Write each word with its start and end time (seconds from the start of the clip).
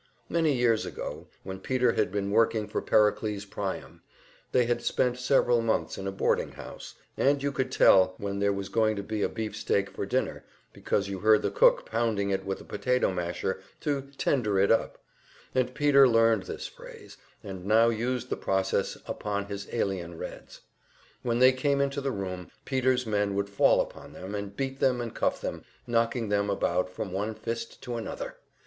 Many 0.29 0.53
years 0.53 0.83
ago, 0.83 1.27
when 1.43 1.59
Peter 1.59 1.91
had 1.93 2.11
been 2.11 2.31
working 2.31 2.67
for 2.67 2.81
Pericles 2.81 3.45
Priam, 3.45 4.01
they 4.51 4.65
had 4.65 4.81
spent 4.81 5.19
several 5.19 5.61
months 5.61 5.95
in 5.95 6.07
a 6.07 6.11
boarding 6.11 6.53
house, 6.53 6.95
and 7.17 7.43
you 7.43 7.51
could 7.51 7.71
tell 7.71 8.15
when 8.17 8.39
there 8.39 8.51
was 8.51 8.67
going 8.67 8.95
to 8.95 9.03
be 9.03 9.23
beef 9.27 9.55
steak 9.55 9.91
for 9.91 10.07
dinner, 10.07 10.43
because 10.73 11.07
you 11.07 11.19
heard 11.19 11.43
the 11.43 11.51
cook 11.51 11.85
pounding 11.85 12.31
it 12.31 12.43
with 12.43 12.57
the 12.57 12.63
potato 12.63 13.11
masher 13.13 13.61
to 13.81 14.09
"tender 14.17 14.57
it 14.57 14.71
up;" 14.71 14.97
and 15.53 15.75
Peter 15.75 16.07
learned 16.07 16.45
this 16.47 16.65
phrase, 16.65 17.17
and 17.43 17.63
now 17.63 17.89
used 17.89 18.31
the 18.31 18.35
process 18.35 18.97
upon 19.05 19.45
his 19.45 19.71
alien 19.71 20.17
Reds. 20.17 20.61
When 21.21 21.37
they 21.37 21.51
came 21.51 21.79
into 21.79 22.01
the 22.01 22.09
room, 22.09 22.49
Peter's 22.65 23.05
men 23.05 23.35
would 23.35 23.49
fall 23.51 23.79
upon 23.79 24.13
them 24.13 24.33
and 24.33 24.57
beat 24.57 24.79
them 24.79 24.99
and 24.99 25.13
cuff 25.13 25.39
them, 25.41 25.63
knocking 25.85 26.29
them 26.29 26.49
about 26.49 26.89
from 26.89 27.11
one 27.11 27.35
fist 27.35 27.83
to 27.83 27.97
another. 27.97 28.37